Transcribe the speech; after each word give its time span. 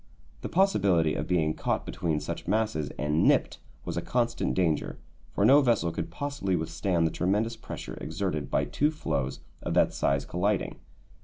The 0.41 0.49
possibility 0.49 1.13
of 1.13 1.27
being 1.27 1.53
caught 1.53 1.85
between 1.85 2.19
such 2.19 2.47
masses 2.47 2.89
and 2.97 3.23
"nipped" 3.23 3.59
was 3.85 3.97
a 3.97 4.01
constant 4.01 4.55
danger, 4.55 4.97
for 5.31 5.45
no 5.45 5.61
vessel 5.61 5.91
could 5.91 6.09
possibly 6.09 6.55
withstand 6.55 7.05
the 7.05 7.11
tremendous 7.11 7.55
pressure 7.55 7.99
exerted 8.01 8.49
by 8.49 8.65
two 8.65 8.89
floes 8.89 9.41
of 9.61 9.75
that 9.75 9.93
size 9.93 10.25
colliding. 10.25 10.77